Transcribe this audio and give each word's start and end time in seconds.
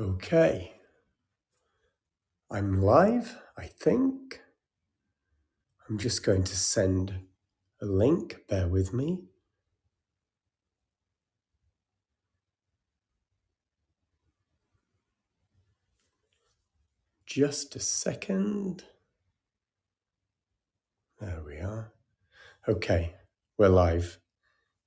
Okay, 0.00 0.74
I'm 2.52 2.80
live, 2.80 3.36
I 3.58 3.66
think. 3.66 4.40
I'm 5.88 5.98
just 5.98 6.22
going 6.22 6.44
to 6.44 6.56
send 6.56 7.22
a 7.82 7.84
link, 7.84 8.36
bear 8.48 8.68
with 8.68 8.94
me. 8.94 9.24
Just 17.26 17.74
a 17.74 17.80
second. 17.80 18.84
There 21.20 21.42
we 21.44 21.56
are. 21.56 21.92
Okay, 22.68 23.16
we're 23.56 23.68
live, 23.68 24.20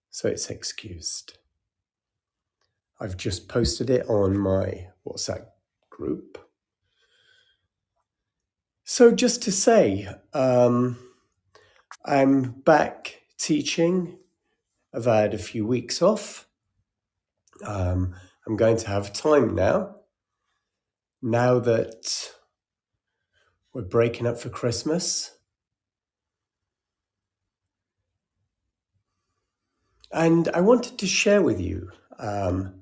so 0.09 0.30
it's 0.30 0.50
excused. 0.50 1.38
I've 3.02 3.18
just 3.18 3.50
posted 3.50 3.89
it 3.89 4.07
on 4.07 4.38
my 4.38 4.90
WhatsApp 5.07 5.45
group. 5.89 6.37
So, 8.83 9.11
just 9.11 9.43
to 9.43 9.51
say, 9.51 10.07
um, 10.33 10.97
I'm 12.05 12.51
back 12.51 13.21
teaching. 13.37 14.18
I've 14.93 15.05
had 15.05 15.33
a 15.33 15.37
few 15.37 15.65
weeks 15.65 16.01
off. 16.01 16.47
Um, 17.65 18.15
I'm 18.46 18.55
going 18.55 18.77
to 18.77 18.87
have 18.87 19.14
time 19.14 19.55
now, 19.55 19.96
now 21.21 21.60
that 21.60 22.32
we're 23.74 23.83
breaking 23.83 24.27
up 24.27 24.39
for 24.39 24.49
Christmas. 24.49 25.38
And 30.11 30.49
I 30.49 30.60
wanted 30.60 30.97
to 30.97 31.07
share 31.07 31.41
with 31.41 31.61
you 31.61 31.89
um, 32.19 32.73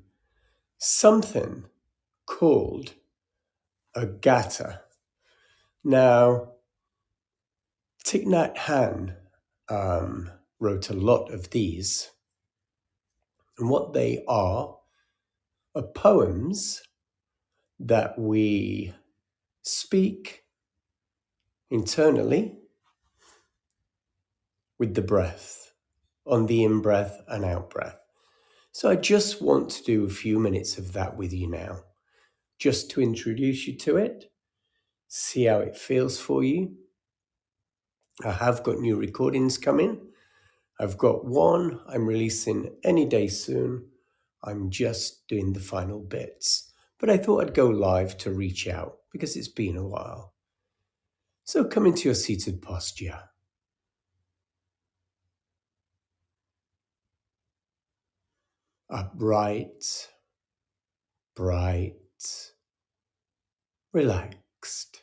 something 0.80 1.66
called 2.40 2.94
a 3.94 4.06
gatha. 4.06 4.82
Now, 5.84 6.54
Thich 8.06 8.26
Nhat 8.26 8.56
Hanh 8.56 9.14
um, 9.68 10.32
wrote 10.58 10.90
a 10.90 10.94
lot 10.94 11.34
of 11.34 11.50
these, 11.50 12.12
and 13.58 13.70
what 13.70 13.92
they 13.92 14.24
are 14.26 14.78
are 15.76 15.84
poems 15.84 16.82
that 17.78 18.18
we 18.18 18.94
speak 19.62 20.46
internally 21.70 22.58
with 24.78 24.96
the 24.96 25.02
breath, 25.02 25.74
on 26.26 26.46
the 26.46 26.64
in 26.64 26.80
breath 26.82 27.20
and 27.28 27.44
out 27.44 27.70
breath. 27.70 28.00
So 28.72 28.90
I 28.90 28.96
just 28.96 29.42
want 29.42 29.72
to 29.72 29.84
do 29.84 30.06
a 30.06 30.10
few 30.10 30.40
minutes 30.40 30.78
of 30.78 30.94
that 30.94 31.18
with 31.18 31.34
you 31.34 31.50
now, 31.50 31.80
just 32.60 32.92
to 32.92 33.02
introduce 33.02 33.68
you 33.68 33.76
to 33.78 33.98
it, 33.98 34.32
see 35.08 35.46
how 35.46 35.60
it 35.60 35.76
feels 35.76 36.20
for 36.20 36.44
you. 36.44 36.76
I 38.24 38.32
have 38.32 38.64
got 38.64 38.80
new 38.80 38.98
recordings 38.98 39.58
coming. 39.58 40.02
I've 40.80 40.98
got 40.98 41.26
one 41.26 41.80
I'm 41.88 42.06
releasing 42.06 42.76
any 42.84 43.06
day 43.06 43.28
soon. 43.28 43.86
I'm 44.44 44.70
just 44.70 45.28
doing 45.28 45.54
the 45.54 45.60
final 45.60 46.00
bits. 46.00 46.72
But 47.00 47.10
I 47.10 47.18
thought 47.18 47.42
I'd 47.42 47.54
go 47.54 47.68
live 47.68 48.18
to 48.20 48.32
reach 48.32 48.68
out 48.68 48.98
because 49.12 49.38
it's 49.38 49.48
been 49.48 49.78
a 49.78 49.88
while. 49.88 50.34
So 51.46 51.64
come 51.64 51.86
into 51.86 52.10
your 52.10 52.16
seated 52.16 52.62
posture. 52.62 53.20
Upright, 58.90 60.10
bright, 61.36 61.96
relaxed. 63.92 65.02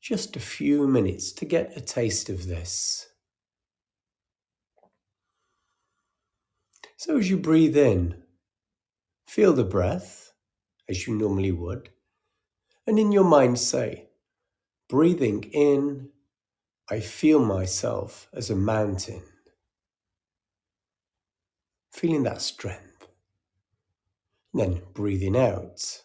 Just 0.00 0.36
a 0.36 0.40
few 0.40 0.86
minutes 0.86 1.32
to 1.32 1.44
get 1.44 1.76
a 1.76 1.80
taste 1.80 2.28
of 2.28 2.46
this. 2.46 3.08
So, 6.96 7.18
as 7.18 7.28
you 7.28 7.36
breathe 7.36 7.76
in, 7.76 8.22
feel 9.26 9.52
the 9.52 9.64
breath 9.64 10.32
as 10.88 11.06
you 11.06 11.14
normally 11.14 11.52
would, 11.52 11.90
and 12.86 12.98
in 12.98 13.12
your 13.12 13.24
mind 13.24 13.58
say, 13.58 14.08
breathing 14.88 15.44
in, 15.52 16.10
I 16.90 17.00
feel 17.00 17.44
myself 17.44 18.28
as 18.32 18.50
a 18.50 18.56
mountain, 18.56 19.22
feeling 21.94 22.24
that 22.24 22.42
strength. 22.42 23.06
Then 24.52 24.82
breathing 24.94 25.36
out, 25.36 26.02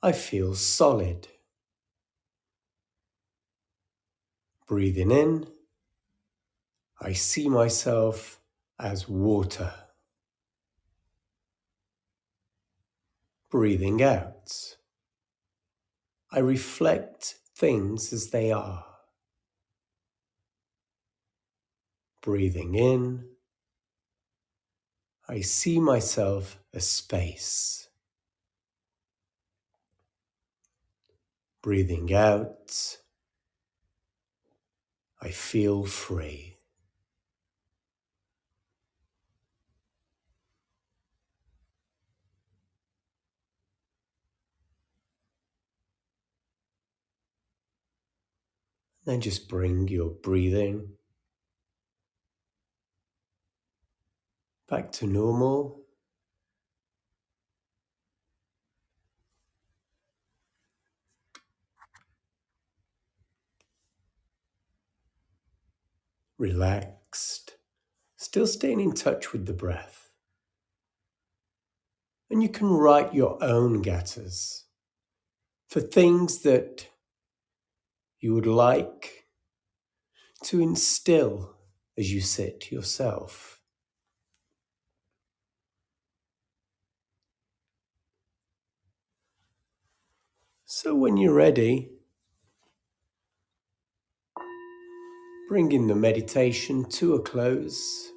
I 0.00 0.12
feel 0.12 0.54
solid. 0.54 1.26
Breathing 4.68 5.10
in, 5.10 5.48
I 7.00 7.14
see 7.14 7.48
myself 7.48 8.40
as 8.78 9.08
water. 9.08 9.72
Breathing 13.50 14.00
out, 14.00 14.76
I 16.30 16.38
reflect 16.38 17.34
things 17.56 18.12
as 18.12 18.30
they 18.30 18.52
are. 18.52 18.86
Breathing 22.22 22.76
in, 22.76 23.29
I 25.30 25.42
see 25.42 25.78
myself 25.78 26.58
as 26.74 26.88
space. 26.88 27.88
Breathing 31.62 32.12
out, 32.12 32.96
I 35.22 35.28
feel 35.28 35.84
free. 35.84 36.56
Then 49.04 49.20
just 49.20 49.48
bring 49.48 49.86
your 49.86 50.10
breathing 50.10 50.96
back 54.70 54.92
to 54.92 55.06
normal. 55.06 55.82
Relaxed, 66.38 67.56
still 68.16 68.46
staying 68.46 68.80
in 68.80 68.92
touch 68.92 69.32
with 69.32 69.44
the 69.44 69.52
breath. 69.52 70.12
And 72.30 72.40
you 72.40 72.48
can 72.48 72.68
write 72.68 73.12
your 73.12 73.42
own 73.42 73.82
gathas 73.82 74.62
for 75.68 75.80
things 75.80 76.38
that 76.42 76.86
you 78.20 78.34
would 78.34 78.46
like 78.46 79.26
to 80.44 80.60
instill 80.60 81.56
as 81.98 82.12
you 82.12 82.20
sit 82.20 82.70
yourself. 82.70 83.59
So, 90.72 90.94
when 90.94 91.16
you're 91.16 91.34
ready, 91.34 91.90
bringing 95.48 95.88
the 95.88 95.96
meditation 95.96 96.84
to 96.90 97.14
a 97.14 97.20
close. 97.20 98.12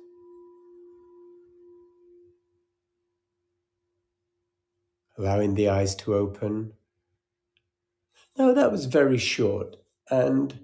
Allowing 5.18 5.56
the 5.56 5.70
eyes 5.70 5.96
to 5.96 6.14
open. 6.14 6.74
Now, 8.38 8.54
that 8.54 8.72
was 8.72 8.86
very 8.86 9.18
short, 9.18 9.76
and 10.12 10.60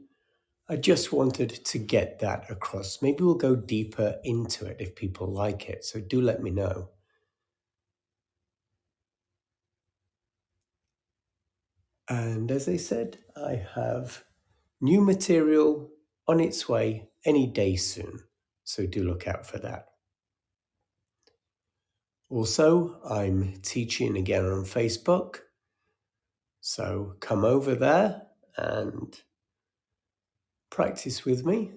I 0.69 0.75
just 0.75 1.11
wanted 1.11 1.49
to 1.65 1.79
get 1.79 2.19
that 2.19 2.51
across. 2.51 3.01
Maybe 3.01 3.23
we'll 3.23 3.33
go 3.33 3.55
deeper 3.55 4.19
into 4.23 4.67
it 4.67 4.77
if 4.79 4.93
people 4.93 5.25
like 5.25 5.67
it. 5.67 5.83
So, 5.85 5.99
do 5.99 6.21
let 6.21 6.43
me 6.43 6.51
know. 6.51 6.91
And 12.09 12.49
as 12.51 12.67
I 12.67 12.77
said, 12.77 13.19
I 13.37 13.63
have 13.75 14.23
new 14.81 15.01
material 15.01 15.89
on 16.27 16.39
its 16.39 16.67
way 16.67 17.09
any 17.25 17.45
day 17.45 17.75
soon. 17.75 18.19
So 18.63 18.85
do 18.85 19.03
look 19.03 19.27
out 19.27 19.45
for 19.45 19.59
that. 19.59 19.85
Also, 22.29 22.99
I'm 23.07 23.59
teaching 23.61 24.17
again 24.17 24.45
on 24.45 24.63
Facebook. 24.63 25.37
So 26.61 27.15
come 27.19 27.45
over 27.45 27.75
there 27.75 28.23
and 28.57 29.19
practice 30.69 31.25
with 31.25 31.45
me. 31.45 31.71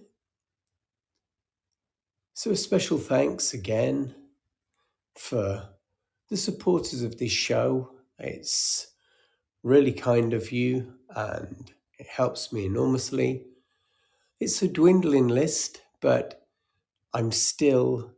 So, 2.35 2.51
a 2.51 2.57
special 2.57 2.99
thanks 2.99 3.53
again 3.55 4.15
for 5.17 5.69
the 6.29 6.37
supporters 6.37 7.03
of 7.03 7.19
this 7.19 7.33
show. 7.33 7.91
It's 8.19 8.92
really 9.63 9.93
kind 9.93 10.33
of 10.33 10.51
you 10.53 10.95
and 11.15 11.73
it 11.99 12.07
helps 12.07 12.53
me 12.53 12.67
enormously. 12.67 13.47
It's 14.41 14.61
a 14.63 14.69
dwindling 14.69 15.29
list, 15.29 15.83
but 16.01 16.47
I'm 17.15 17.31
still 17.31 18.13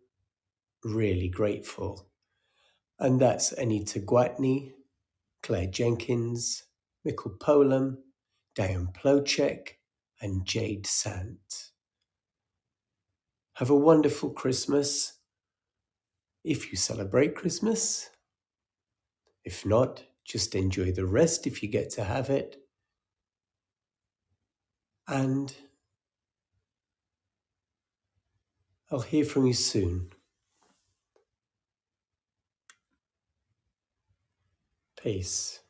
really 0.83 1.29
grateful. 1.29 2.09
And 2.99 3.21
that's 3.21 3.53
Anita 3.53 4.01
Gwatney, 4.01 4.73
Claire 5.43 5.67
Jenkins, 5.67 6.65
Mikkel 7.07 7.39
Polam, 7.39 7.99
Diane 8.55 8.89
Plocek, 8.95 9.71
and 10.21 10.47
Jade 10.47 10.87
Sant. 10.87 11.71
Have 13.55 13.71
a 13.71 13.77
wonderful 13.77 14.31
Christmas 14.31 15.19
if 16.45 16.71
you 16.71 16.77
celebrate 16.77 17.35
Christmas. 17.35 18.11
If 19.45 19.67
not, 19.67 20.05
just 20.25 20.55
enjoy 20.55 20.93
the 20.93 21.07
rest 21.07 21.47
if 21.47 21.63
you 21.63 21.69
get 21.69 21.91
to 21.91 22.05
have 22.05 22.31
it. 22.31 22.57
And 25.07 25.55
I'll 28.91 29.01
hear 29.01 29.25
from 29.25 29.47
you 29.47 29.53
soon. 29.55 30.11
Peace. 34.97 35.64